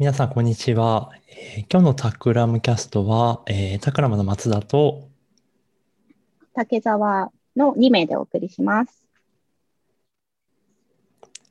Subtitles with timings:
[0.00, 1.10] 皆さん、こんにちは。
[1.28, 5.10] えー今日のタクラムキャストは、えータクラムの松田と、
[6.54, 9.06] 竹澤の2名でお送りします。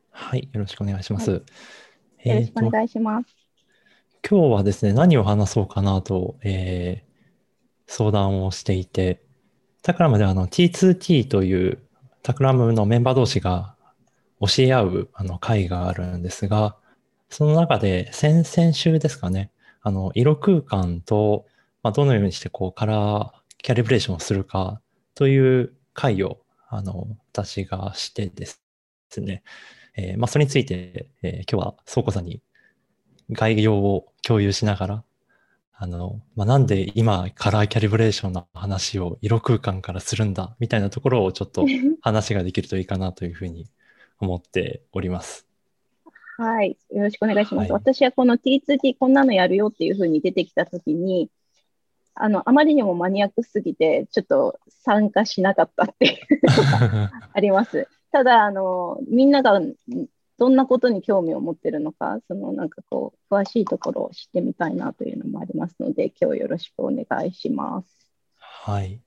[0.10, 1.30] はい、よろしくお願いします。
[1.30, 1.42] よ
[2.26, 3.28] えーとろしくお願いします。
[4.28, 7.10] 今日はですね、何を話そうかなと、えー
[7.86, 9.22] 相談をしていて、
[9.84, 11.78] タクラムではあの T2T という
[12.24, 13.76] タクラムのメンバー同士が
[14.42, 16.79] 教え合うあの会があるんですが、
[17.30, 19.52] その中で先々週ですかね、
[19.82, 21.46] あの色空間と、
[21.84, 24.82] まあ、どのようにしてこうカラーキャリブレーションをするか
[25.16, 26.40] という会を
[26.70, 28.62] あの私がしてです
[29.18, 29.44] ね、
[29.96, 32.42] えーまあ、それについて、えー今日は倉庫さんに
[33.32, 35.06] 概要を共有しながら、
[35.74, 41.66] あの、まあ、なんで今カラーキャリブレーションの話を色空間からするんだみたいなところをちょっと
[42.02, 43.68] 話ができるといいかなというふうに
[44.20, 45.49] 思っております。
[46.40, 46.78] はい。
[46.90, 47.72] よろしくお願いします。
[47.72, 51.30] はい私はこの T2T こんなのやるよっていうふうに出てきたときに、
[52.16, 56.18] あの、あまりにもマニアックすぎて、ちょっと参加しなかったっていう
[57.34, 57.90] あります。
[58.12, 59.74] ただ、あの、みんながん
[60.38, 67.98] どんなことに興味を持ってるのか、そのなんかこう、詳しいところを知ってみたいなというのもありますので、今日よろしくお願いします。
[68.38, 69.02] はい。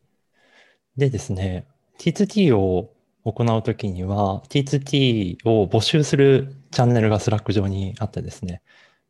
[0.98, 1.67] でですね、
[1.98, 2.91] T2T を
[3.24, 8.62] 行うときには、T2T を募集するチャンネルが Slack 上にあってですね、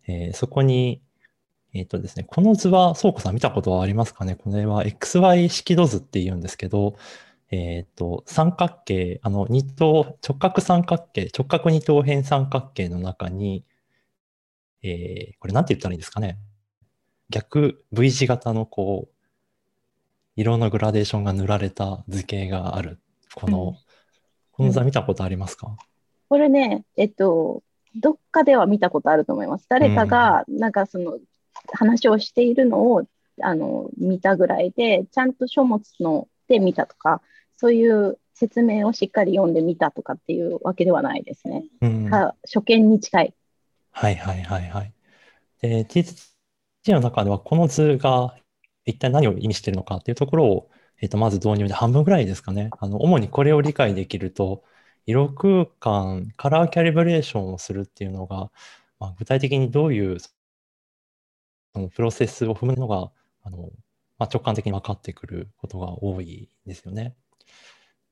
[0.07, 1.01] えーそこに、
[1.75, 4.37] えっとですね、この図は、倉庫さん見たことはありますかね？
[4.37, 6.97] これは XY 式土図って言うんですけど、
[7.51, 13.65] えっと、三角形、あの、二等、直角三角形、直角二等辺三角形の中に、
[14.83, 16.37] えーこれなんて言ったらいいんですかね？
[17.31, 19.15] 逆 V 字型のこう、
[20.37, 23.01] 色のグラデーションが塗られた図形がある。
[23.35, 23.77] この、うん。
[24.53, 25.77] この図は見たことありますか、
[26.29, 27.63] これね、えっと、
[27.97, 29.67] どっかでは見たことあると思います。
[29.69, 31.19] 誰かが、なんかその
[31.73, 33.05] 話をしているのを、
[33.41, 37.23] あの、見たぐらいで、ちゃんと書物ので見たとか、
[37.57, 41.65] そういう説明をしっかり読んでみたとかっていうわけではないですね。
[41.81, 43.35] うんか初見に近い。
[43.91, 44.93] はいはいはいはい。
[45.61, 48.35] で、T2T の中ではこの図が
[48.85, 50.71] 一体何を意味しているのかっていうところを、
[51.03, 52.71] えっと、まず導入で半分ぐらいですかね。
[52.81, 54.65] あの、主にこれを理解できると、
[55.07, 58.53] 色空間、カラーキャリブレーションをするっていうのが、
[59.01, 60.31] まあ、具体的にどういうそ
[61.75, 63.11] のプロセスを踏むのが、
[63.43, 63.71] あの、
[64.19, 67.17] まあ、直感的に分かってくることが多いですよね。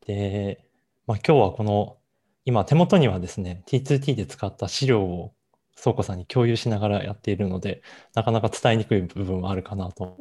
[0.06, 0.64] で、
[1.06, 1.98] まあ、今日はこの、
[2.44, 5.34] 今手元にはですね、T2T で使った資料を
[5.76, 7.82] 倉庫さんに共有しながらやっているので、
[8.14, 10.16] なかなか伝えにくい部分はあるかなと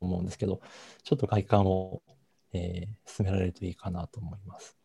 [0.00, 0.60] 思うんですけど、
[1.02, 2.02] ちょっと外観を、
[2.54, 4.76] えー進められるといいかなと思います。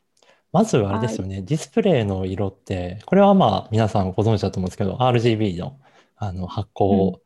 [0.51, 5.79] まずあれですよね、ディスプレイの色って、これはまあ皆さんご存知だと思うんですけど、RGB の
[6.17, 7.21] あの発光、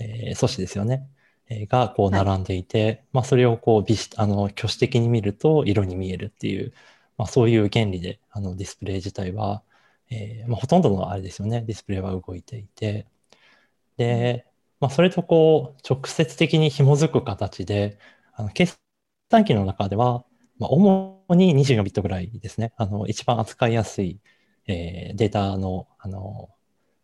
[0.00, 1.08] えー素子ですよね、
[1.48, 6.72] えーがこうはい並んでいて、まあそれをこうあの挙手的に見ると色に見えるっていう、
[7.18, 9.62] まあそういう原理であのディスプレイ自体は、
[10.10, 13.06] えーまあ、ほとんどのあれですよね、ディスプレイは動いていて、
[13.96, 14.46] で、
[14.80, 17.98] まあ、それとこう、直接的に紐づく形で、
[18.34, 18.66] あの計
[19.30, 20.24] 算機の中では、
[20.58, 22.72] まあ、主に24ビットぐらいですね。
[22.76, 24.20] あの、一番扱いやすい、
[24.66, 26.50] えーデータの、あの、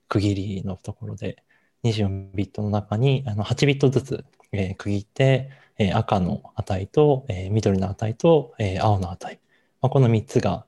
[0.09, 1.43] 区切りのところで、
[1.85, 9.41] 24ビットの中にあの8ビットずつ、えー区切って、えー赤の値と、えー緑の値と、えー青の値。
[9.81, 10.67] まあ、この3つが、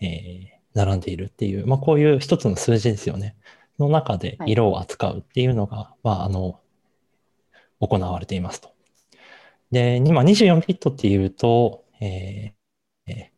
[0.00, 3.36] えー並んでいるっていう、まあ、こういう一つの数字ですよね。
[3.78, 6.60] の中で色を扱うっていうのが、まあ、あの、
[7.80, 8.72] 行われていますと。
[9.72, 13.32] で、今24ビットっていうと、えーえー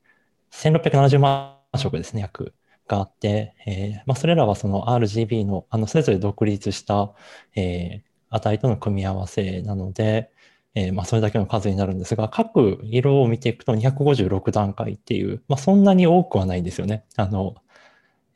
[0.51, 2.55] 1670万色ですね、約
[2.89, 7.15] があって、えーまあ、それらはその RGB の、あの、それぞれ独立した、
[7.57, 10.33] えー値との組み合わせなので、
[10.75, 17.05] えーまあ、それだけの数になるんですが、各色を見ていくと256段階っていう、まあ、そんなに多くはないんですよね。
[17.17, 17.55] あの、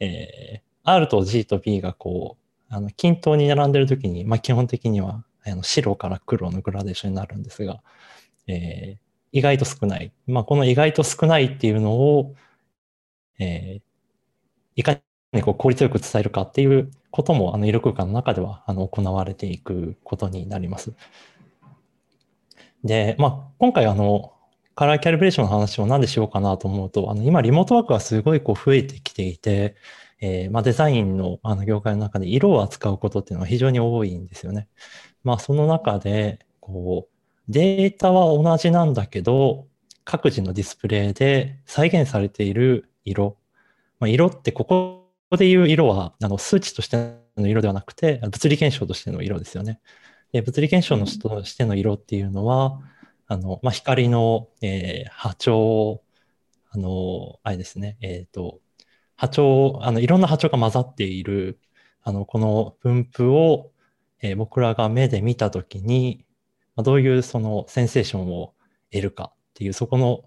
[0.00, 2.38] えー R と G と B がこ
[2.70, 7.80] う、あの均等に並んでるときに、まあ、基本的にはあの白から黒のグラデーションになるんですが、
[8.46, 8.98] えー
[9.30, 10.10] 意外と少ない。
[10.26, 12.34] まあ、この意外と少ないっていうのを、
[13.38, 13.82] えー
[14.76, 15.00] いか
[15.32, 20.94] にこう効率よく伝えるかっていうことも、あの色空間の中ではあの行われていくことになります。
[22.84, 24.32] で、まあ、今回あの、
[24.74, 29.74] カラーキャリブレーションの話をなんでしようかなと思うと、あの、今リモートワークがすごいこう増えてきていて、
[30.20, 34.68] えーまあ、デザインのあの業界の中で色を扱うことっていうのは非常に多いんですよね。
[35.24, 39.66] まあ、その中で、こう、データは同じなんだけど、
[40.04, 43.36] 各自のディスプレイで再現されている色。
[44.00, 46.96] まあ、色ってここでいう色は、あの数値として
[47.36, 49.80] の色ではなくて、物理現象としての色ですよね。
[50.32, 52.80] で物理現象のとしての色っていうのは、
[53.26, 56.02] あの、まあ、光の、えー、波長、
[56.70, 58.60] あの、あれですね、えっ、ー、と、
[59.16, 61.58] 波長、あの、いろんな波長が混ざっている、
[62.02, 63.72] あの、この分布を、
[64.20, 66.24] えー、僕らが目で見たときに、
[66.76, 68.54] まあ、どういうそのセンセーションを
[68.90, 70.24] 得るかっていう、そこの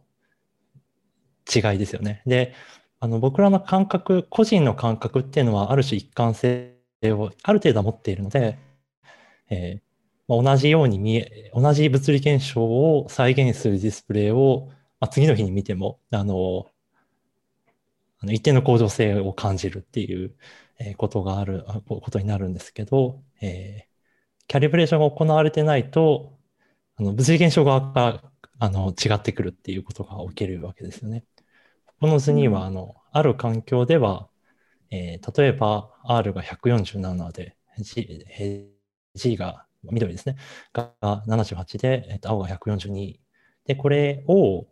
[1.54, 2.22] 違いですよね。
[2.26, 2.54] で、
[3.00, 8.60] あの、僕らの感覚、個人の感覚っていうのは、ある種一貫性をある程度持っているので、
[9.50, 9.92] えー
[10.28, 16.68] まあ、同じように見え、同じ物理現象を再現するディスプレイを、まあ、次の日に見ても、あの、
[18.20, 20.36] あの一定の向上性を感じるっていう、
[20.84, 26.38] えことがある、ことになるんですけど、えー、キャリブレーションが行われてないと、
[26.98, 28.24] あの物理現象側が
[28.60, 31.24] あの違ってくるっていうことが起きるわけですよね。
[32.00, 34.30] この図には、あの、ある環境では、
[34.90, 38.28] えー、例えば R が147で、G,
[39.16, 40.36] G が緑ですね、
[40.74, 43.20] が78で、えー、と青が142。
[43.66, 44.68] で、これを、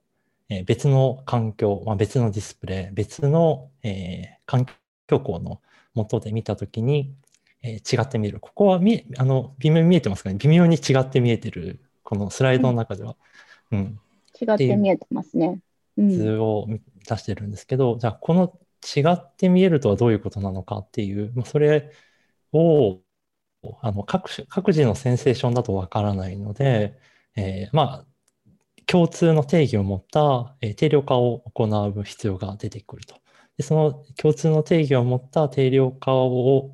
[0.50, 5.62] えー、別の環境、まあ、別のディスプレイ、別の、えー、環境光の
[6.00, 7.14] 元で見たときに、
[7.62, 8.40] えー、違って見える。
[8.40, 13.16] ここはみあの微妙に見えてますかね微妙に違って見えてる、このスライドの中では。
[13.72, 14.00] うん、うん、
[14.42, 15.60] 違って見えてますね。
[15.98, 16.68] 図を
[17.08, 21.92] 出してるんですけど、うん、じゃあこの違って見えるとはどういうことなのかっていう、まあ、それ
[22.54, 23.00] を
[23.82, 26.98] あの各各自のセンセーションだとわからないので、
[27.36, 28.06] えー、まあ
[28.86, 33.16] 共通の定義を持った、えー、定量化を行う必要が出てくると。
[33.60, 36.72] でその共通の定義を持った定量化を、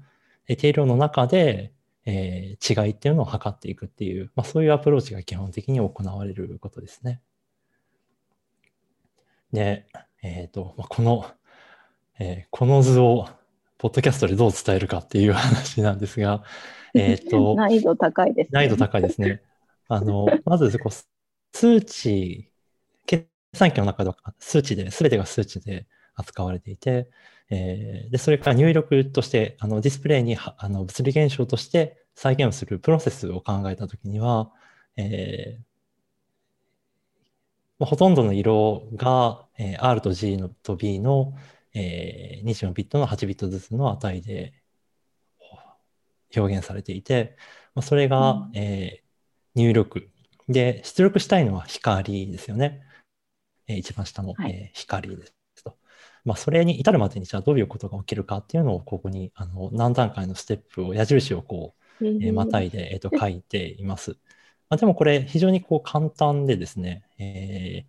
[0.48, 1.74] えー、定量の中で、
[2.06, 7.22] えー、違いっていうのを測っていくっていう、まあ、そういうアプローチが基本的に行われることですね。
[9.52, 9.88] で、
[10.22, 11.26] えっ、ー、と、この、
[12.20, 13.30] えー、この図を、
[13.80, 16.44] ポッドキャストでどう伝えるかっていう話なんですが、
[16.94, 18.50] えっ、ー、と、 難易度高いですね。
[18.52, 19.42] 難易度高いですね。
[19.88, 22.52] あの、まずこう、数値、
[23.08, 27.10] 計算機の中では数値で、すべてが数値で扱われていて、
[27.50, 34.52] えー、でそれから入力として、あのディスプレイにあの物理現象として再現をするプロセスを考えたときには、
[34.98, 41.34] えー、ほとんどの色が、えー、R と G のと B の、
[41.74, 44.54] えー、24ビットの8ビットずつの値で
[46.36, 47.38] 表現されていて、
[47.74, 50.10] まあ、それが、うん、えー、入力。
[50.48, 52.82] で、出力したいのは光ですよね。
[53.68, 55.35] えー、一番下の、はい、えー、光ですと。
[56.26, 64.18] まあ、それに至るまでにじゃあどういうことが起きるかっていうのをここにあの何段階のステップを矢印をこう、えー、またいで、えー、と書いています。
[64.70, 67.86] まあ、でもこれ非常にこう簡単でですね、え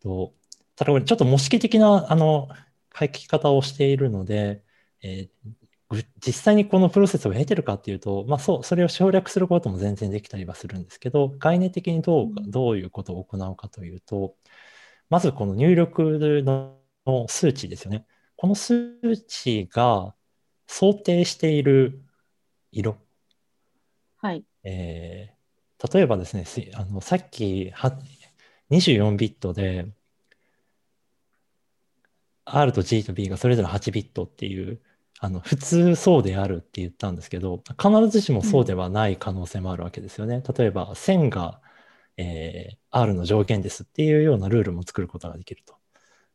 [0.00, 0.32] ー、と、
[0.76, 2.48] ただこれちょっと模式的なあの
[2.96, 4.62] 書き方をしているので、
[5.02, 14.36] えー、実際にこのプロセスを経てるかっていうと、まあそう、それを省略することも全然できたりはするんですけど、概念的にどうどういうことを行うかというと、
[15.10, 16.78] まずこの入力の
[17.28, 18.06] 数値ですよね。
[18.36, 20.14] この数値が
[20.66, 22.02] 想定している
[22.72, 22.96] 色。
[24.16, 24.44] はい。
[24.64, 25.34] えー
[25.92, 27.70] 例えばですね、あのさっき
[28.70, 29.86] 24ビットで
[32.46, 34.80] R と G と B がそれぞれ8ビットっていう
[35.20, 40.36] あの普通そうであるって言ったんですけど必ずしもそうではない可能性もあるわけですよね。
[40.36, 41.60] うん、例えば線が、
[42.16, 45.76] えー、R の上限ですっていうようなルールも作ることができると。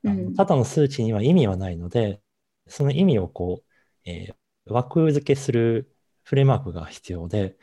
[0.06, 2.22] あのただの数値には意味はないので
[2.68, 7.58] その意味をこう、えー、枠付けするフレームワークが必要で、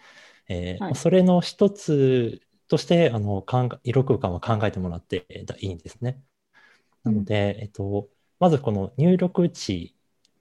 [0.48, 3.44] えーはい、それの一つとしてあの
[3.84, 5.26] 色空間は考えてもらって
[5.60, 6.20] いいんですね。
[7.04, 8.08] なので、うん、えっと、
[8.40, 9.96] まずこの入力値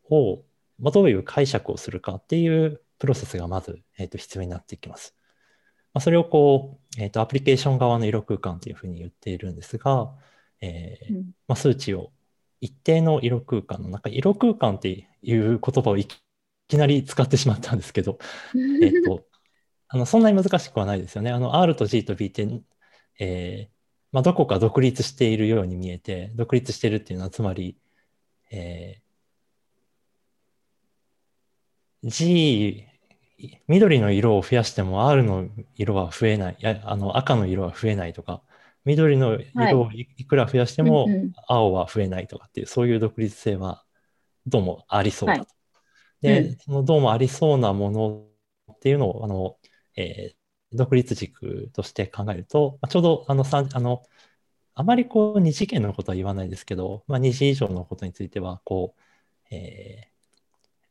[0.09, 0.43] を、
[0.79, 5.15] まあ、どういう解釈をするかっていうプロセスがまず、えっと、必要になってきます。
[5.93, 10.11] まあ、それをこう、えっと、アプリケーション側の色空間というふうに言っているんですが、
[10.61, 12.11] えー、うん、まあ、数値を
[12.61, 16.07] 一定の色空間の中、色空間っていう言葉をい
[16.67, 18.17] きなり使ってしまったんですけど、
[18.81, 19.25] えっと、
[19.87, 21.31] あのそんなに難しくはないですよね。
[21.31, 22.47] あの R と G と B って、
[23.19, 23.75] えー
[24.11, 27.77] まあ、どこか独立しているように見えて、独立しているっていうのは、つまり、
[28.49, 32.85] えー、G、
[33.67, 38.41] 緑の色を増やしても R の色は増えない、やあの赤の色は増えないとか、
[38.85, 41.07] 緑の色をいくら増やしても
[41.47, 43.83] 青は増えないとかっていう、そういう独立性は
[44.45, 45.41] どうもありそうだと。
[45.41, 45.47] は
[46.21, 48.25] い、で、うん、そのどうもありそうなもの
[48.71, 49.57] っていうのを、あの、
[49.95, 54.03] えー、独立軸として考えると、まあ、ちょうどあのあの
[54.75, 59.01] あまりこう二次元のことは言わないですけど、まあ、2次以上のことについてはこう、
[59.55, 60.09] え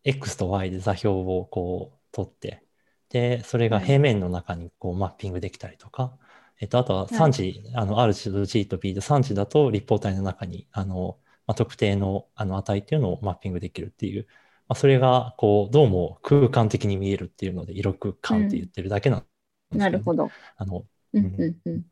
[0.04, 2.62] ー、X と Y で座標をこう取って、
[3.10, 6.16] で、それが平面の中にこうマッピングできたりとか、
[6.60, 14.26] えっと、あとは3時、はい、あの、と G と B で3時だと立方体の中に、あの、まあ、特定のあの値っていうのをマッピングできるっていう、
[14.68, 19.28] まあ、それが、こう、どうも空間的に見えるっていうので、色空間って言ってるだけなんです
[19.70, 19.86] けど、ね。
[19.86, 20.30] うん、なるほど。
[20.56, 21.56] あの、うん、うん。
[21.64, 21.84] うん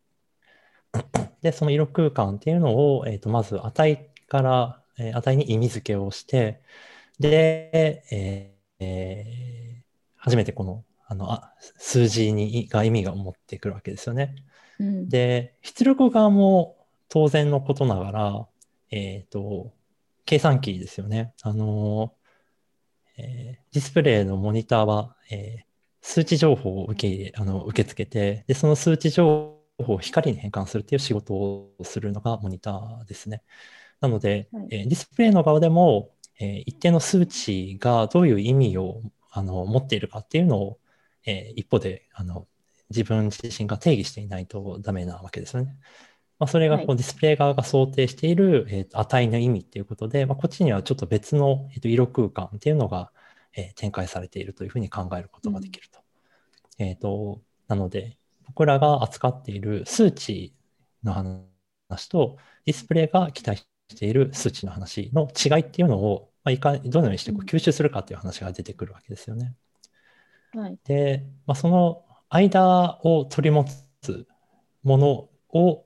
[1.40, 6.62] で、その色空間っていうのを、えっ、ー、と、まず値から、えー、値に意味付けをして、
[7.18, 9.82] で、えーえー、
[10.16, 14.34] 初めてこのあのあ数字にが意味が持ってくるわけですよね。
[14.78, 16.76] うん、で、出力側も
[17.08, 18.48] 当然のことながら、
[18.90, 19.72] えっ、ー、と、
[20.24, 21.34] 計算機ですよね。
[21.42, 22.14] あの、
[23.16, 25.64] えー、ディスプレイのモニターは、えー、
[26.00, 33.42] 数値情報を受け入れ、あの、受け付けて、で、その数値情報を光に変換するっていう仕事をするのがモニターですね。
[34.00, 36.10] なので、はい、えー、ディスプレイの側でも、
[36.40, 40.78] えー、一定の数値がどういう意味をあの持っているかっていうのを、
[41.24, 42.46] えー、一方であの
[42.94, 45.76] 自分自身が定義していないとダメなわけですよね。
[46.38, 53.12] まあ、それがこうディスプレイ側が想定している、えー、値の意味っていうことで、まあ、こっちにはちょっと別の、えー、と色空間っていうのが、
[53.54, 56.00] えー、展開されているというふうに考えることができると。
[56.80, 60.52] うん、えっ、と、なので、僕らが扱っている数値
[61.04, 69.54] の話と、ディスプレイが期待している数値の話の違いっていうのを、まあ、いかどのようにしてこう吸収するかっていう話が出てくるわけですよね。
[70.54, 73.66] はい、で、まあ、その間を取り持
[74.00, 74.26] つ
[74.82, 75.84] ものを、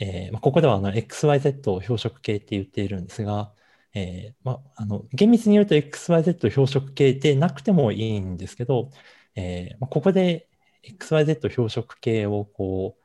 [0.00, 3.52] えーまあ、ここではあの XYZ を標色系って言っているんですが、
[3.94, 8.90] えーまあ、あの厳密に言うと XYZ 標色系でなくてもいいんですけど、
[9.36, 10.48] えーまあ、ここで
[10.82, 13.02] XYZ 標色系をこう、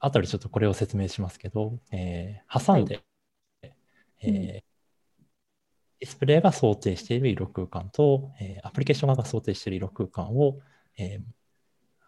[0.00, 3.02] 後でちょっとこれを説明しますけど、えー、挟んで、
[3.62, 3.74] はい、
[4.22, 10.58] えー、ディスプレイが想定している色空間と、えー、アプリケーション側が想定している色空間を、
[10.96, 11.20] えー、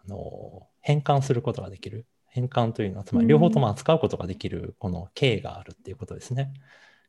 [0.05, 2.07] あの変換することができる。
[2.27, 6.55] 変換というのは、つまり両方とも扱うことができる、この K があるっていうことですね。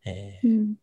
[0.05, 0.75] えー、うん、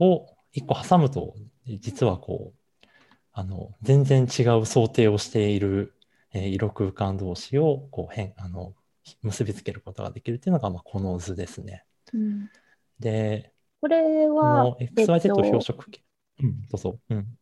[0.00, 2.86] を一個挟むと、実はこう、
[3.32, 5.94] あの、全然違う想定をしている、
[6.32, 8.74] えー、色空間同士を、こう、変、あの、
[9.22, 11.84] 結びつけることができるっていうのが、まあ、この図ですね。
[12.12, 12.50] うん、
[12.98, 16.02] で、これは、XYZ 標色系。
[16.42, 16.98] うん、どうぞ。
[17.10, 17.38] うん。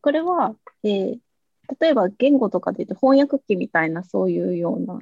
[0.00, 0.54] これは、
[0.84, 1.18] えー、
[1.80, 5.00] 例えば言語とかで言うと翻訳機みたいなそういうような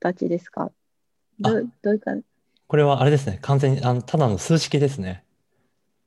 [0.00, 0.70] 形ですか？
[1.38, 2.12] どどういうか？
[2.66, 3.38] これはあれですね。
[3.42, 5.22] 完全にあのただの数式ですね。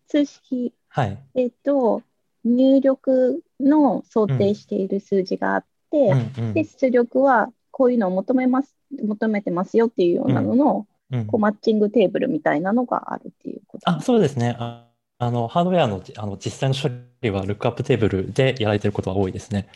[0.07, 0.73] 数式。
[0.89, 1.17] はい。
[1.35, 2.01] えっ、と、
[2.43, 5.97] 入力の想定している数字があって、
[6.37, 14.55] うんうん、で、出力はこういうのを求めます、求めてますよっていうようなのの、うんうん、こうマッチングテーブルみたいなのがあるっていうことあ、そうですね。
[14.59, 14.88] あ
[15.21, 16.89] あの、ハードウェアのあの実際の処
[17.21, 19.67] 理はルックアップテーブルでやられていることが多いですね。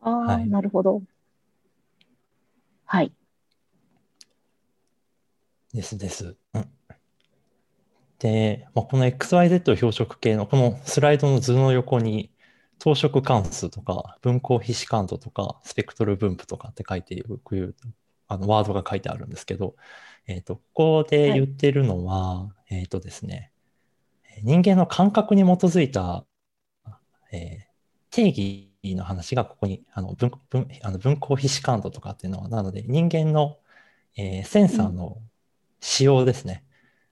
[0.00, 1.02] ああ、はい、なるほど。
[2.84, 3.12] はい。
[5.74, 6.36] ですです。
[6.54, 6.68] うん、
[8.20, 12.30] で、まあ、この XYZ 標色系のこのスライドの図の横に
[12.78, 17.74] 等色関数とか分光比視感度とかスペクトル分布とかって書いているこういう
[18.28, 19.74] あのワードが書いてあるんですけど、
[20.26, 23.52] えっ、ー、と、ここで言ってるのは、はい、えっ、とですね、
[24.42, 26.24] 人間の感覚に基づいた、
[27.32, 27.60] えー、
[28.10, 33.58] 定義の話がここにあの分分あの分光比視感度とかっていうのは、なので人間の、
[34.16, 35.18] えー、センサーの
[35.80, 36.64] 仕様ですね。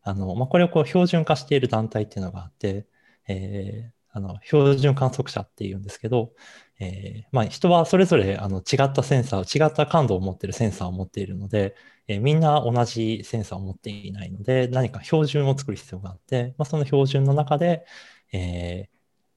[0.06, 2.86] うん、あのまあ、これをこう標準化している団体っていうのがあって、
[3.28, 6.32] えー、あの標準観測者っていうんですけど、
[6.80, 11.76] えーまあ、人はそれぞれあの違ったセンサー、違った感度を持っているセンサーを持っているので、
[12.08, 17.86] えー、みんな同じセンサーを持っていないので、何か標準を作る必要があって、まあ、その標準の中で、
[18.32, 18.94] えー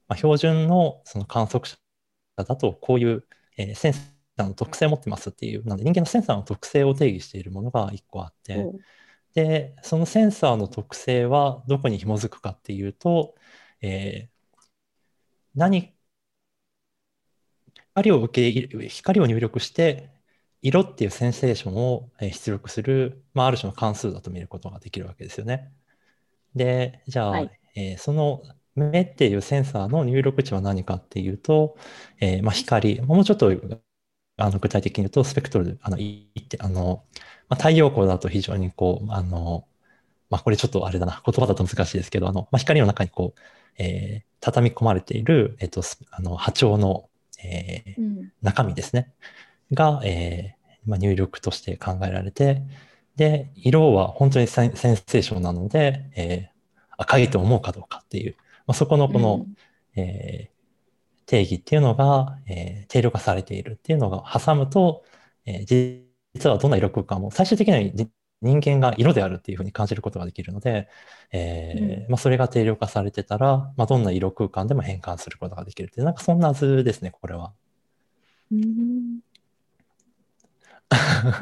[0.08, 1.76] まあ、標準のその観測者
[2.36, 3.24] だと、こういう、
[3.56, 8.78] えー、センサーの特性を持ってますっていう、なので人間のセンサーの特性を定義しているものが1個あって、うん、
[9.34, 13.34] で、そのセンサーの特性はどこに紐づくかっていうと、
[13.80, 14.58] えー、
[15.54, 15.97] 何
[17.98, 20.10] 光を受け入れ、光を入力して、
[20.62, 25.72] 色っていうセンセーションを出力する、まあ、ある種の関数だと見ることができるわけですよね。
[26.54, 28.42] で、じゃあ、はい、えー、その
[28.74, 31.76] 目っていうセンサーの入力値は何かっていうと、
[32.20, 33.52] えー、まあ、光、もうちょっと
[34.36, 37.04] あの具体的に言うと、スペクトル、あの、いってあの
[37.48, 39.66] まあ、太陽光だと非常にこう、あの、
[40.30, 43.40] まあ、これちょっとあれだな、言葉だと難しいですけど、あの、まあ、光の中にこう、
[43.78, 47.07] えー、畳み込まれている、えっ、と、あの波長の、
[47.42, 49.12] えー、うん、中身ですね。
[49.72, 52.62] が、えーまあ、入力として考えられて、
[53.16, 59.56] で、色は本当にセンセーションなので、えー、赤いと思うかどうかっていう、まあ、そこのこの、うん。
[60.00, 60.58] えー
[61.26, 65.04] 定義っていうのが、えー定量化されているっていうのが挟むと、
[65.46, 66.04] えー
[66.34, 68.08] 実はどんな色空間も最終的にはじ
[68.40, 70.88] 人間が色であるっていうふうに感じることができるので、
[71.32, 77.52] えーまあ、それが定量化されてたら、まあ、どんな色空間でも変換することができるってなんかそんな図ですね、これは。
[78.52, 79.20] うん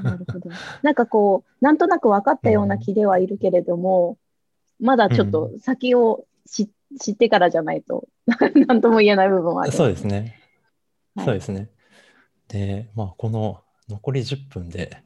[0.02, 0.50] なるほど。
[0.82, 4.18] なんかこう、なんとなく分かったような気ではいるけれども、
[4.80, 6.68] まだちょっと先を知
[7.00, 8.08] 知ってからじゃないと、
[8.66, 9.72] なんとも言えない部分はある。
[9.72, 10.40] そうですね。
[11.14, 11.70] はいそうですね。
[12.48, 15.02] で、まあ、この残り10分で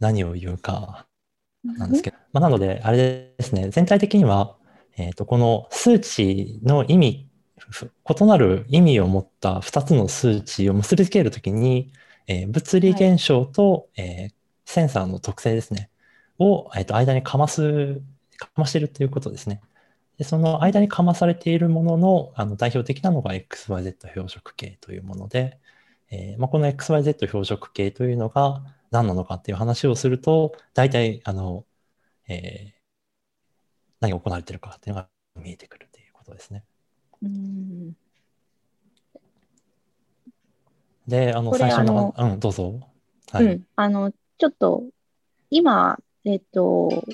[0.00, 1.06] 何を言うか
[1.78, 4.56] なんですけど、まあ、なので、あれですね、全体的には、
[4.96, 7.28] えっと、この数値の意味、
[7.58, 7.90] ふ
[8.20, 11.92] 異なる意味を持った2つの数値を結びつけるときに、
[12.26, 15.90] えー物理現象と、えーセンサーの特性ですね、
[16.38, 18.00] を、えっと、間にかます、
[18.38, 19.60] かましているということですね。
[20.18, 25.58] で、その間にかまされているもののあの代表的なのが XYZ 標色系というもので、
[26.14, 31.64] えーまあ、この XYZ 標色系というのが何なのかっていう話をすると、大体、あの、
[32.28, 32.82] えー
[34.00, 36.64] 何が行われているかっていうのが見えてくるということですね。
[37.22, 37.92] うん
[41.06, 42.80] で、あの、最初の、あうん、どうぞ。
[43.30, 43.44] はい。
[43.44, 44.84] うん、あの、ちょっと、
[45.50, 47.04] 今、えっと、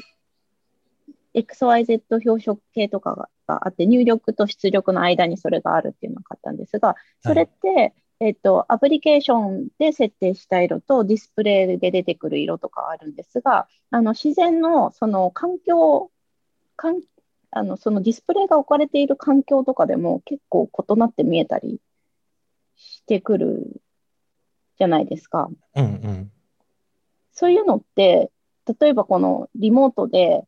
[1.34, 16.10] XYZ 表色系とかがあって、入力と出力の間にそれがあるっていうのを買ったんですが、それって、えっと、アプリケーションで設定した色とディスプレイで出てくる色とかあるんですが、あの自然のその環境、
[16.76, 17.00] 環
[17.50, 21.80] あのそのディスプレイが置かれている環境とかでも結構異なって見えたり
[22.76, 23.80] してくる
[24.78, 25.48] じゃないですか。
[25.76, 26.32] うんうん。
[27.32, 28.32] そういうのって、
[28.80, 30.42] 例えばこのリモートで、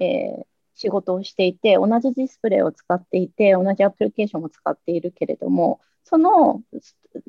[0.00, 6.62] えー仕事をしていて、同じディスプレイを使っていて、同じアプリケーションを使っているけれども、その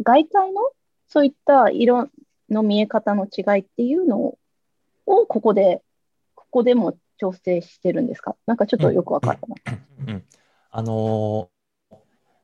[0.04, 0.62] 外界の
[1.08, 2.10] そういった色
[2.50, 4.38] の見え方の違いっていうのを、
[5.06, 5.82] ここで、
[6.36, 8.36] ここでも調整してるんですか？
[8.46, 9.56] なんかちょっとよくわかったな。
[10.08, 10.24] うん、
[10.70, 11.50] あの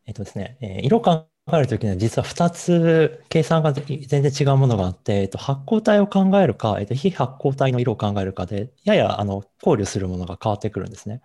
[0.06, 11.22] えっとですね、色を考えるときには実は2つ計算が全然違うものがあって、えっと、発光体を考えるか、えっと、非発光体の色を考えるかで、ややあの考慮するものが変わってくるんですね。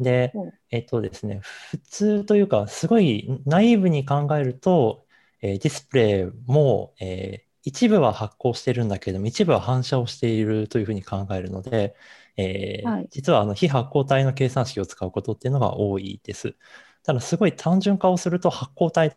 [0.00, 5.06] でうん、えっとですね、普通というか、すごいナイーブに考えると、
[5.42, 11.96] えーディスプレイも、えー一部は発光してるんだけれども、一部は反射をしているというふうに考えるので、
[12.36, 16.56] えーはい実はあの非発光体の計算式を使うことっていうのが多いです。
[17.04, 19.16] ただ、すごい単純化をすると発光体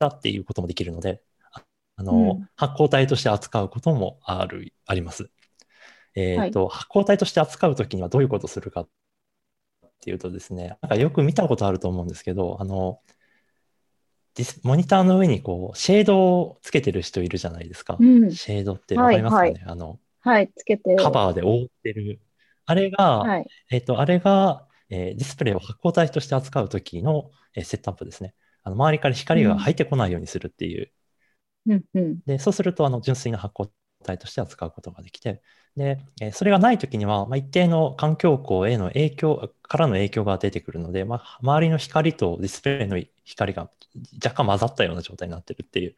[0.00, 1.62] だっていうこともできるので、あ
[1.96, 5.30] あの、うん発光体として扱うこともある、あります。
[6.16, 8.88] えっと、発光体として扱うときにはどういうことをするかっ
[10.02, 13.00] ていうとですね、なんかよく見たことあると思うんですけど、あの、
[14.62, 17.96] モニターの上にこう、シェードをつけてる人いるじゃないですか。
[18.00, 20.96] うんシェードってわかりますかね、はいあの、はい、つけて。
[20.96, 22.20] カバーで覆ってる。
[22.64, 23.46] あれが、はい。
[23.70, 28.34] えっと、あれが、えーディスプレイを発光体として扱うときの、えーセットアップですね。
[28.70, 30.92] あの周りから光が入ってこないようにするっていう。
[31.66, 32.20] うんうん。
[32.26, 33.70] で、そうすると、あの、純粋な発光
[34.04, 35.42] 体として扱うことができて、
[35.76, 43.70] で、えーそれがないときには、まあ、一定の環境光への影響、からの影響が出てくるので、まあ、周りの光とディスプレイの光が
[44.22, 45.96] 若干混ざったような状態になってるっていう、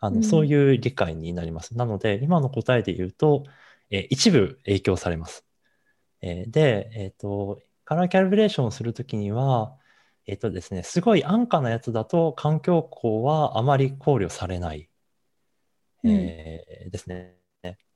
[0.00, 1.76] あの、うんそういう理解になります。
[1.76, 3.44] なので、今の答えで言うと、
[3.90, 5.46] えー一部影響されます。
[6.22, 9.76] えーで、えっと、カラーキャリブレーションをするときには、
[10.26, 14.88] えっとですね、すごい安価なやつだと環境光はあまり考慮されない、
[16.04, 17.36] えーですね。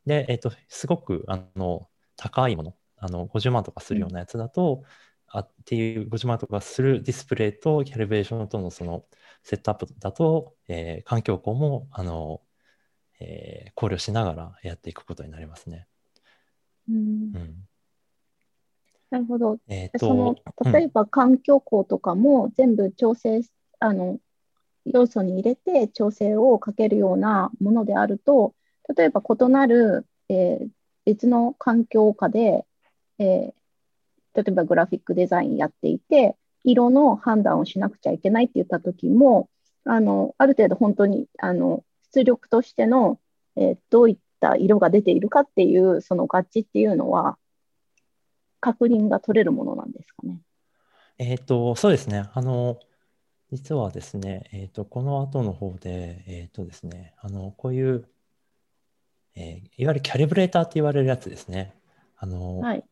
[0.06, 4.84] で、えっと、すごくあの高いもの、あの50万とかするようなやつだと、
[5.28, 9.06] あっていう50万とかするディスプレイとキャリブレーションとのその
[9.42, 12.42] セットアップだと、えー環境光もあの、
[13.20, 15.88] えー考慮しながらやっていくことになりますね。
[16.88, 17.32] うん。
[17.34, 17.68] うん
[19.10, 19.58] なるほど。
[19.68, 23.40] えっそのと、例えば環境光とかも全部調整、
[23.78, 24.18] あの
[24.84, 28.54] 要素に入れて調整をかけるようなものであると、
[28.96, 30.68] 例えば異なる、えー
[31.04, 32.66] 別の環境下で、
[33.18, 33.52] えー
[34.34, 39.48] 例えばグラフィックデザインやっていて、色の判断をしなくちゃいけないって言った時も、
[39.84, 43.18] あのある程度本当にあの出力としての、
[43.56, 47.38] えーどういった色が出ているかっていうその合致っていうのは
[48.66, 50.40] 確認が取れるものなんですかね？
[51.18, 52.28] えっと、そうですね。
[52.34, 52.78] あの、
[53.52, 58.08] 実はですね、えっと、この後の方で、えっとですね、あの、こういう、
[59.36, 61.74] えーいわゆるキャリブレーターって言われるやつですね。
[62.16, 62.80] あの、はい。
[62.80, 62.86] こ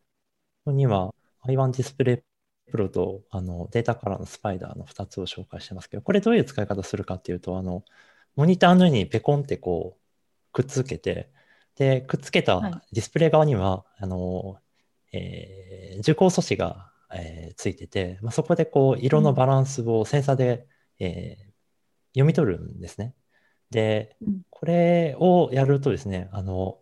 [0.65, 2.23] こには I1 ディスプレ
[2.67, 7.83] イプロとあのデータカラーのスパイダーの2つを紹介してますけど、これどういう使い方するかっていうと、あの
[8.35, 10.01] モニターの上にペコンってこう
[10.53, 11.31] くっつけて、
[11.75, 12.61] で、くっつけた
[12.91, 14.59] ディスプレイ側には、はい、あの、
[15.15, 20.67] えー、受光素子が、えー、ついてて、まあ、そこでこう色のバランスをセンサーで、
[20.99, 21.45] えー、
[22.13, 23.13] 読み取るんですね。
[23.71, 24.17] で、
[24.49, 26.79] これをやるとですね、あの、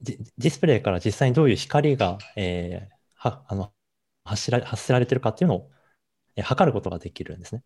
[0.00, 3.72] ディスプレイから実際にどういう光が、えー、はあの
[4.24, 5.70] 発しら発せられてるかっていうのを、
[6.36, 7.62] えー、測ることができるんですね。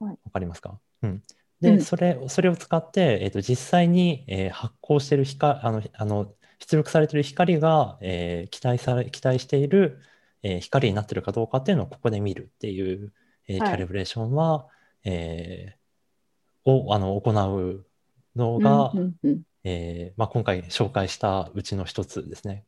[0.00, 1.22] わ、はい、かりますか、うん、
[1.60, 10.00] で、うん、それそれを使って、えーと、実際に、えー、発光してる光あのあの出力されてる光が、えー、期待され期待している、
[10.44, 13.12] えー、光になってるかどうかっていうのをここで見るっていう、
[13.48, 14.68] えー、キャリブレーションは、は
[15.04, 17.84] い、えー、をあの行う
[18.36, 22.64] のが、うんうんうんえーまあ、今回紹介したうちの一つですね。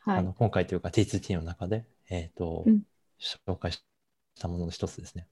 [0.00, 2.82] はい、あの今回というか T2T の中で、えーと、うん、
[3.18, 3.82] 紹介し
[4.38, 5.26] たものの一つですね。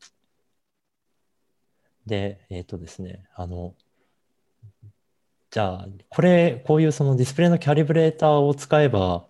[2.07, 3.75] で、えっ、ー、とですね、あの、
[5.51, 9.27] じゃあ、これ、こういうそのディスプレイのキャリブレーターを使えば、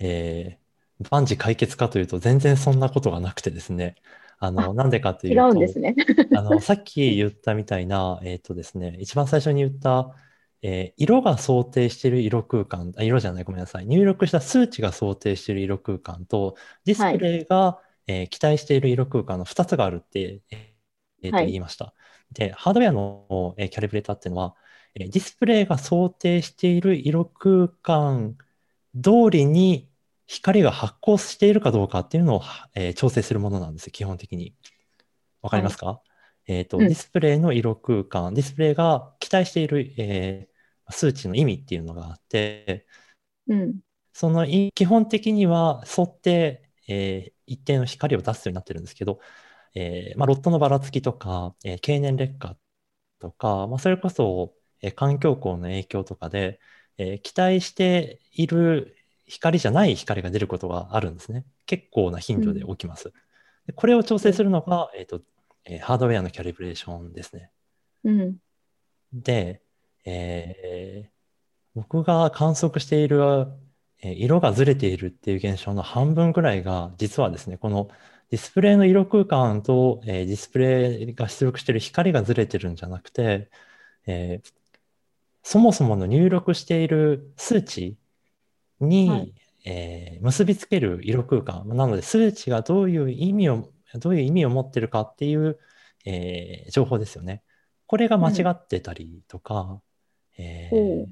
[0.00, 3.96] えー、万事解決かというと全然そんなことがなくてですね、
[4.40, 5.94] あの、なんでかというと、違うんですね。
[6.36, 10.14] あの、さっき言ったみたいな、えっ、ー、とですね、一番最初に言った、
[10.62, 13.86] えー、色が想定している色空間あ、色じゃない、ごめんなさい。
[13.86, 21.86] 入力した数値が想定している色空間と、ディスプレイが、はい、えー、期待している色空間の2つがあるって、えー、と言いました。
[21.86, 21.94] は
[22.32, 24.67] い、で、ハードウェアの、えー、キャリブレーターっていうのは、えー、
[24.98, 28.36] ディスプレイが想定している色空間
[28.94, 29.88] 通りに
[30.26, 32.42] 光が発光しているかどうかっていうのを、
[32.74, 34.54] えー、調整するものなんです基本的に。
[35.40, 36.02] わかりますか、は
[36.46, 36.52] い。
[36.52, 42.86] えっ、ー、と、うん、ディスプレイの色空間、ディスプレイが期待している、えー、数値の意味っていうのがあって、
[43.46, 43.80] うん、
[44.12, 49.20] その基本的には沿って、えー、一定の光を出すようになってるんですけど、
[49.74, 52.56] えーまあ、ロットのばらつきとか、えー、経年劣化
[53.20, 56.60] とか、まあ、それこそ、えー、環境光の影響とかで、
[56.98, 61.44] えー、期待している光じゃない光が出ることがあるんですね。
[61.66, 63.12] 結構な頻度で起きます。
[63.68, 65.20] うん、これを調整するのが、えーと
[65.64, 67.50] えー、ハードウェアのキャリブレーションですね。
[68.04, 68.36] うん、
[69.12, 69.62] で、
[70.04, 71.10] えー、
[71.74, 73.46] 僕が観測している、
[74.02, 77.88] えー、色がずれているっていう現象の半分ぐらいが、実はですね、この
[78.30, 83.50] ディスプレイの色空間と、えー、ディスプレイが出力している光がずれてるんじゃなくて、
[84.06, 84.52] えー、
[85.50, 87.96] そもそもの入力している数値
[88.80, 89.34] に、はい、
[89.64, 91.66] えー、結びつける色空間。
[91.68, 95.58] なので、数値がどういう意味をどういう意味を持ってるかっていう、
[96.04, 97.42] えー、情報ですよね。
[97.86, 99.80] これが間違ってたりとか、
[100.38, 101.06] うん、えー、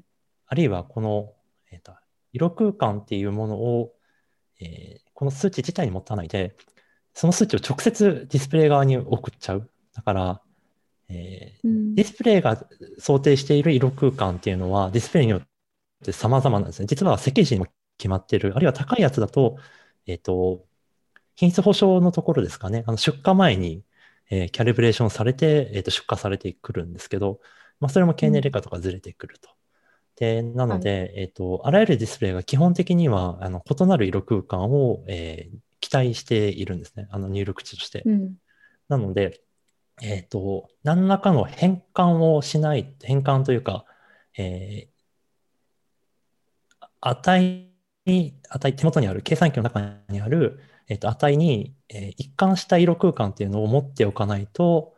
[0.45, 1.33] あるいはこの、
[1.71, 1.95] えーと、
[2.31, 3.95] 色空間っていうものを、
[4.59, 6.55] えー、この数値自体に持たないで、
[7.15, 9.67] その数値を直接ディスプレイ側に送っちゃう。
[9.95, 10.41] だから、
[11.09, 12.65] えー、うん、ディスプレイが
[12.99, 15.41] 想定している色空間っていうのは、ディスプレイによっ
[16.03, 16.85] て様々なんですね。
[16.87, 17.67] 実は設計時にも
[17.97, 18.53] 決まってる。
[18.55, 19.57] あるいは高いやつだと、
[20.05, 20.65] えっ、ー、と、
[21.35, 23.83] 品質保証のところですかね、あの出荷前に、
[24.29, 27.39] えー、キャリブレーションされて、えー、と出荷されてくるんですけど、
[27.79, 29.49] まあ、それも経年劣化とかずれてくると。
[30.15, 38.01] でなので、はい、えっ、ー、と、あらゆるディスプレイが基本的にはあの異なる色空間を、えー、期待しているんですね、あの入力値として。
[38.05, 38.33] うん、
[38.89, 39.41] なので、
[40.01, 43.85] えっ、ー、と、何らかの変換をしない、変換というか、
[44.37, 47.71] えー、値
[48.05, 54.95] に、値、手元にある、計算機の中にある、えっと、値に、えー、一貫した色空間っていうのを持っておかないと、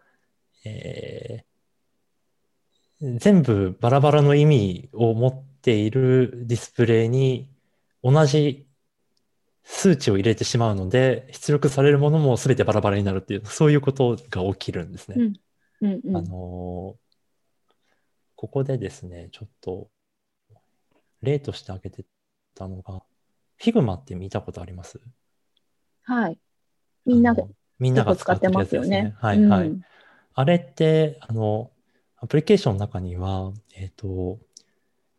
[0.66, 7.50] えー、全部バラバラの意味を持っているディスプレイに
[8.04, 8.69] 同じ
[9.72, 15.16] 数値を入れてしまうので、出力されるものも全てバラバラになるっていう、そういうことが起きるんですね。
[15.18, 15.34] うん
[15.82, 16.30] うんうん、あのー、
[18.36, 19.88] ここでですね、ちょっと
[21.22, 22.04] 例として挙げて
[22.56, 23.04] たのが、
[23.62, 25.00] Figma って見たことあります？
[26.04, 26.40] はい。
[27.06, 27.44] みんなが、
[27.78, 29.16] みんなが使ってるやつですね。
[29.20, 29.68] はいはい。
[29.68, 29.82] うん、
[30.34, 31.70] あれって、あの、
[32.18, 34.40] アプリケーションの中には、えっ、ー、と、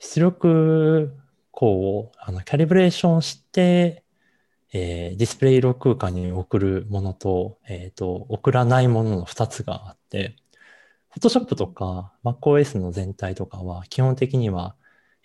[0.01, 1.15] 出力
[1.53, 4.03] 項をあのキャリブレーションして、
[4.73, 10.37] えー、ディスプレイ色空間に送るものと、えっ、ー、と、送らないものの2つがあって、
[11.15, 14.77] Photoshop とか MacOS の全体とかは基本的には、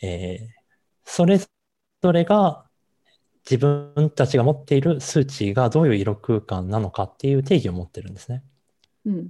[0.02, 0.48] えー、
[1.04, 1.48] それぞ
[2.12, 2.66] れが
[3.50, 8.44] 自分たちが持っている数値がどういう色空間なのかっていう定義を持ってるんですね。
[9.06, 9.30] うん、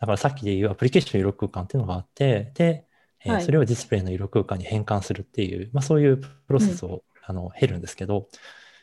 [0.00, 2.84] だからさっきで言うアプリケーション色空間っていうのがあって、で、
[3.24, 8.28] えーそれをディスプレイの色空間に変換するっていう、まあ、そういうプロセスを、うん、あの経るんですけど、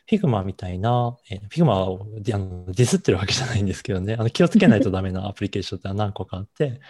[0.10, 6.82] Figma みたいな、えー、Figma をあのディスってるわけじゃないんですけどね、あの気をつけないとダメな アプリケーションって何個かあって、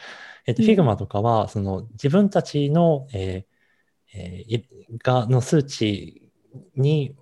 [0.46, 3.54] えっ、ー、と、Figma とかは、その自分たちの、えー
[4.16, 4.64] えー、
[5.04, 6.32] がの数値
[6.76, 7.16] に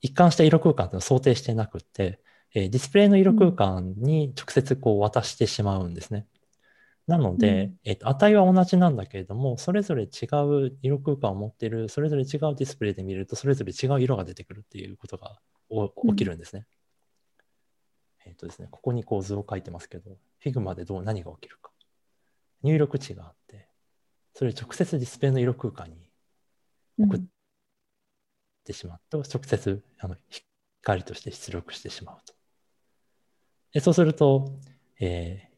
[0.00, 2.20] 一貫した色空間っていうのを想定してなくて、
[2.54, 6.26] えー、ディスプレイの色空間に直接こう渡してしまうんですね。
[7.06, 10.26] なので、うん、えーと、値は同じなんだけれども、それぞれ違
[10.66, 15.38] う色空間を持っている、それぞれ違うディスプレイで見ると、それぞれ違う色が出てくるっていうことが
[16.08, 16.66] 起きるんですね。
[18.24, 21.72] うん、えっ、ー、とですね、ここにこう図を書いてますけど、Figma でどう何が起きるか。
[22.62, 23.68] 入力値があって、
[24.34, 26.08] それを直接ディスプレイの色空間に
[26.98, 27.20] 送っ
[28.64, 30.16] てしまうと、うん、直接あの
[30.82, 32.34] 光として出力してしまうと。
[33.72, 34.52] でそうすると、
[35.00, 35.51] えー、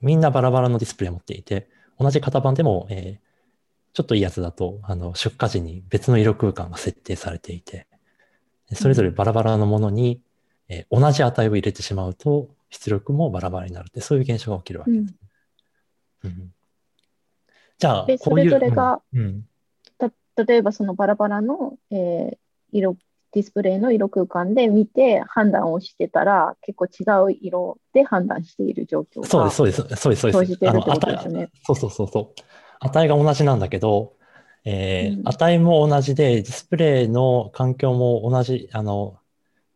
[0.00, 7.86] みんなバラバラのディスプレイを持っていて、同じ型番でも、えー、ちょっといいやつだと、あの、出荷時に別の色空間が設定されていて、
[8.72, 10.20] それぞれバラバラのものに、
[10.68, 15.14] えー、同じ値を入れてしまうと、出力もバラバラになるって、そういう現象が起きるわけです。
[16.24, 16.54] うん、うん、
[17.78, 18.18] じゃあ、こういう。
[18.18, 19.44] それぞれが、うん、
[20.36, 22.36] 例えばそのバラバラの、えー、
[22.72, 22.96] 色
[23.36, 30.58] ディスプレイの色空間で見て判断をしてたら、結構違う色で判断している状況がそうです、そうです、そうです、そうです。
[30.58, 31.50] てるってことですね。
[31.62, 32.42] そうそうそうそう。
[32.80, 34.14] 値が同じなんだけど、
[34.64, 39.18] えー、うん、値も同じで、ディスプレイの環境も同じ、あの、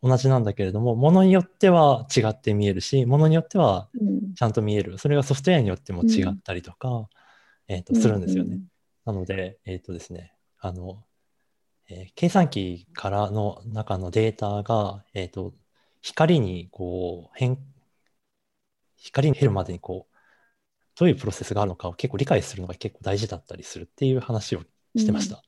[0.01, 3.89] 同じなんだけれども、ものによっては違って見えるし、ものによっては
[4.35, 4.93] ちゃんと見える。
[4.93, 7.05] うん、それがソフトウェアによっても違ったりとか、うん、
[7.67, 8.59] えっ、ー、と、するんですよね。
[9.05, 11.03] なので、えっ、ー、とですね、あの、
[11.93, 15.53] えー、計算機からの中のデータが、えっ、ー、と、
[16.01, 17.59] 光にこう変、
[18.95, 20.15] 光に減るまでにこう、
[20.97, 24.61] どういうプロセスがあるのかを結構理解するのが結構大事だったりするっていう話を
[24.95, 25.43] してました。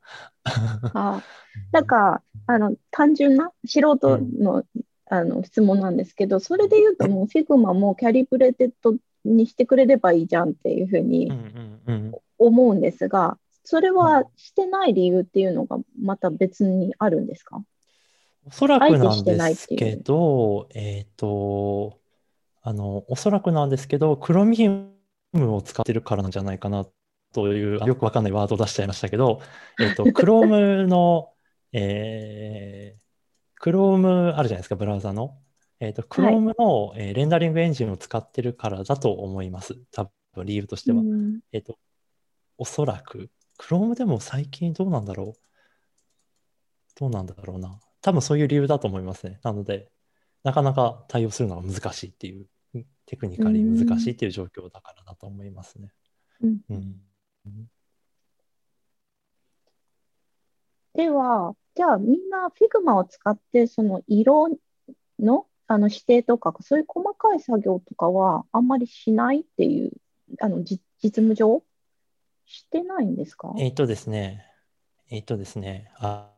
[0.83, 1.23] うん、あ
[1.71, 4.65] なんか、あの、単純な素人のうん、
[5.05, 11.31] あの質問なんですけど、それで言うともう Figma もキャリブレテッドにしてくれればいいじゃんっていうふうに
[12.37, 17.63] 思うんですが、それはしてない理由っていうのがまた別にあるんですか？
[18.45, 21.99] おそらくなんですけど、えっ、ー、と、
[22.61, 24.89] あの、おそらくなんですけど、クロミウ
[25.31, 26.85] ムを使ってるからなんじゃないかな
[27.33, 29.41] という、よくわかんないワードを出しちゃいましたけど、
[29.79, 31.31] えっ、ー、と、クロームの、
[31.71, 33.01] えー、
[33.55, 35.37] クロームあるじゃないですか、ブラウザの。
[35.79, 39.75] えっ、ー、と、クロームの、はい、えー、レンダリングエンジンを使ってるからだと思います。
[39.91, 41.01] 多分理由としては。
[41.53, 41.77] えっ、と、
[42.57, 43.29] おそらく。
[43.59, 45.39] Chrome でも最近どうなんだろう？
[46.99, 47.79] どうなんだろうな。
[48.01, 49.39] 多分そういう理由だと思いますね。
[49.43, 49.89] なので、
[50.43, 52.47] なかなか対応するのが難しいっていう、
[53.05, 55.91] テクニカリ難しいっていう状況だからだと思いますね。
[56.41, 57.01] うん、うん、
[60.93, 64.49] では、じゃあみんな Figma を使ってその色
[65.19, 69.91] のあの指定とか、そういう細かい作業とかはあんまりしないっていう、
[70.41, 71.63] あの実務上？
[72.45, 73.53] してないんですか？
[73.57, 74.45] えっとですね、
[75.09, 76.31] えっとですね、あ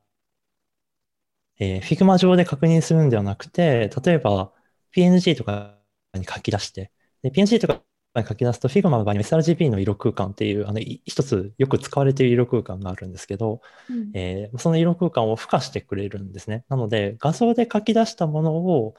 [1.60, 4.52] えー、Figma 上で確認するんではなくて、例えば
[4.96, 5.78] PNG とか
[6.14, 6.92] に書き出して、
[7.24, 7.82] で PNG とか
[8.16, 16.66] に書き出すと Figma の場合に SRGB の色空間っていう、あの、一つよく使われている色空間があるんですけど、うん、えー、その色空間を付加してくれるんですね。
[16.70, 18.96] なので、画像で書き出したものを、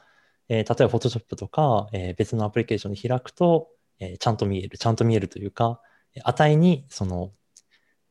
[0.49, 5.81] えー、例えば Photoshop とか、えー、別のアプリケーションに開くと、えー、ちゃんと見える、ちゃんと見えるというか、
[6.23, 7.31] 値にその、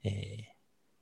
[0.02, 0.10] えー、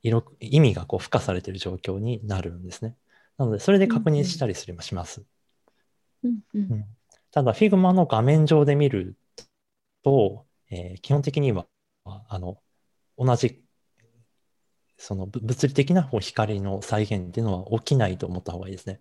[0.01, 2.95] 色意味がこう付加されている状況になるんですね。
[3.37, 5.23] なので、それで確認したりするします。
[6.23, 6.85] うんうん、
[7.31, 9.17] ただ、Figma の画面上で見る
[10.03, 11.67] と、えー、基本的には
[12.03, 12.57] あの
[13.17, 13.63] 同じ
[14.97, 18.99] その物理的な光の再現っていうのは起きないと思った方がいいですね。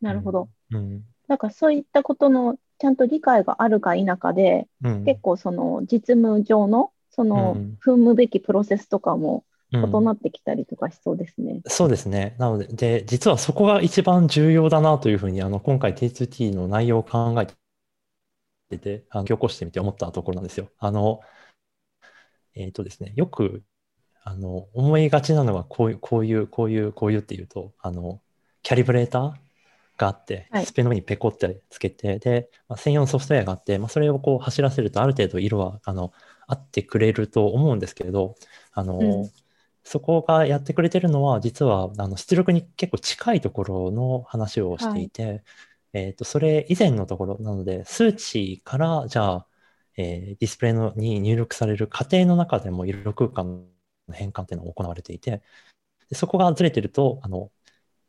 [0.00, 0.48] なるほど。
[0.70, 11.54] うん、なんかそういったことのちゃんと理解があるか否かで、うん、結構その実務上のその踏むべきプロセスとかも異なってきたりとかしそうですね。
[11.54, 12.34] うん、そうですね。
[12.38, 17.46] なので、で、実はそこが一番重要だなというふうに、あの、今回 T2T の内容を考え
[18.70, 20.68] てて、あの、起こしてみて思ったところなんですよ。
[20.78, 21.20] あの、
[22.54, 23.62] えっ、ー、とですね、よく、
[24.24, 28.20] あの、思いがちなのは、こういう、こういう、こういう、こういうっていうと、あの、
[28.62, 29.32] キャリブレーター
[29.96, 36.12] があって、はい、スペの上にペコってつけて、で、まあ、専用のソフトウェアがあって、まあ、それをこう走らせるとある程度色はあの
[36.46, 38.34] 合ってくれると思うんですけれど、
[38.72, 39.30] あの、うん、
[39.84, 45.42] そこがやってくれてるのは、実はあの出力に結構近いところの話をしていて、はい、
[45.94, 49.46] えっ、と、それ以前のところなので、数値から、じゃあ、
[49.96, 53.66] えー、ディスプレイのに入力される過程の中でも色空間
[54.08, 55.42] の変換っていうのが行われていて、
[56.08, 57.50] でそこがずれてると、あの、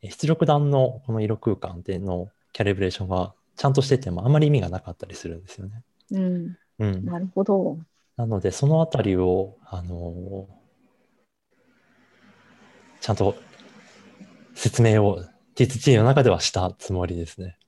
[0.02, 5.82] 出力弾のこの色空間でのキャリブレーションがちゃんとしててもあまり意味がなかったりするんですよね。
[6.12, 6.56] うん。
[6.78, 7.04] うん。
[7.04, 7.78] なるほど。
[8.16, 10.46] なので、そのあたりを、あの
[13.00, 13.34] ちゃんと
[14.54, 15.20] 説明を
[15.56, 17.58] T2T の中ではしたつもりですね。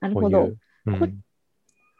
[0.00, 0.38] なるほど。
[0.40, 0.44] こ
[0.86, 1.06] ういう。
[1.06, 1.20] ん、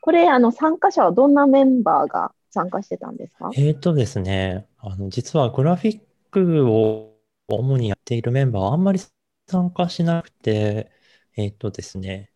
[0.01, 3.51] これ、あの、参加者はどんなメンバーが参加してたんですか？
[3.55, 6.01] えーとですね、あの、実はグラフィッ
[6.31, 7.15] クを
[7.49, 9.01] 主にやっているメンバーはあんまり
[9.47, 10.91] 参加しなくて、
[11.37, 12.33] えーとですね、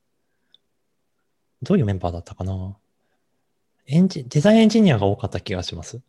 [1.62, 2.76] どういうメンバーだったかな？
[3.92, 6.00] エンジ、デザインエンジニアが多かった気がします。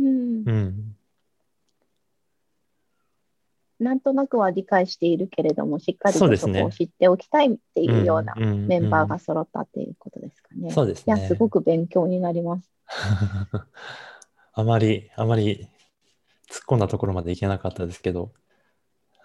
[0.00, 0.52] うんう。
[0.52, 0.96] ん。
[3.78, 10.72] なんとなくは理解しているけれども、しっかりとそこを知っておきたいっていうようなうんメンバーがうん揃ったっていうことですかね。
[10.72, 11.14] そうですね。
[11.16, 12.72] いや、すごく勉強になります。
[14.52, 15.68] あまり、あまり
[16.50, 18.32] 突っ込んだところまでいけなかったですけど、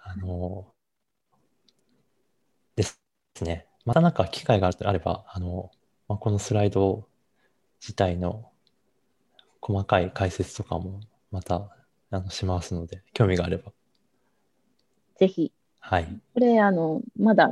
[0.03, 0.67] あの、
[2.75, 3.01] です
[3.41, 3.65] ね。
[3.85, 5.71] またなんか機会があれば、あの、
[6.07, 7.07] まあ、このスライド
[7.83, 8.49] 自体の
[9.59, 11.67] 細かい解説とかもまた
[12.11, 13.73] あのしますので、興味があれば。
[15.17, 16.07] ぜひ、はい。
[16.33, 17.51] これ、あの、まだ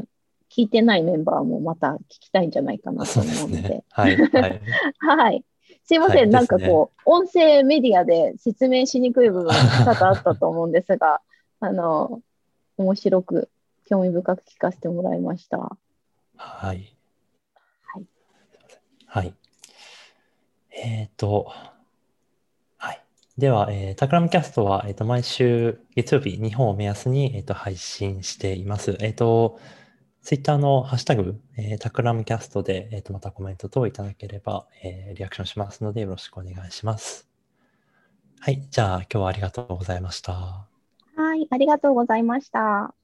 [0.49, 3.61] 聞いてないメンバーもまた聞きたいんじゃないかなと思うので。
[3.61, 3.83] ね。
[3.91, 4.15] はい。
[4.15, 4.61] はい。
[4.99, 5.43] はい。
[5.83, 11.19] すいません、はいなんかこう、音声メディアで説明しにくい部分が多々あったと思うんですが、
[11.59, 12.21] あの、
[12.77, 13.49] 面白く、
[13.85, 15.57] 興味深く聞かせてもらいました。
[16.37, 16.95] はい。
[17.83, 18.05] はい。
[19.07, 19.33] はい。
[20.71, 21.51] えっ、と、
[22.77, 23.03] はい。
[23.37, 28.97] では、えータクラムキャストは、えっ、と、毎週月曜日、日本を目安に、えっ、と、配信しています。
[29.01, 29.59] えっ、と、
[30.21, 37.27] ツイッターのハッシュタグ、えータクラムキャストで、えっ、と、またコメント等いただければ、えーリアクションしますので、よろしくお願いします。
[38.39, 38.67] はい。
[38.71, 40.67] じゃあ、今日はありがとうございました。
[41.15, 43.00] はい、ありがとうございました。